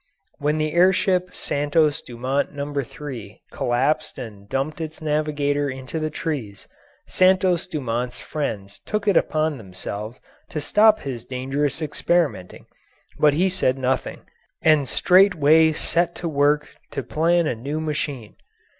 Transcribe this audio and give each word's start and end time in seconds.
When 0.39 0.57
the 0.57 0.73
air 0.73 0.91
ship 0.91 1.29
"Santos 1.31 2.01
Dumont 2.01 2.51
No. 2.51 2.73
3" 2.73 3.39
collapsed 3.51 4.17
and 4.17 4.49
dumped 4.49 4.81
its 4.81 4.99
navigator 4.99 5.69
into 5.69 5.99
the 5.99 6.09
trees, 6.09 6.67
Santos 7.05 7.67
Dumont's 7.67 8.19
friends 8.19 8.79
took 8.83 9.07
it 9.07 9.15
upon 9.15 9.59
themselves 9.59 10.19
to 10.49 10.59
stop 10.59 11.01
his 11.01 11.23
dangerous 11.23 11.83
experimenting, 11.83 12.65
but 13.19 13.35
he 13.35 13.47
said 13.47 13.77
nothing, 13.77 14.21
and 14.63 14.89
straightway 14.89 15.71
set 15.71 16.15
to 16.15 16.27
work 16.27 16.67
to 16.89 17.03
plan 17.03 17.45
a 17.45 17.53
new 17.53 17.79
machine. 17.79 18.37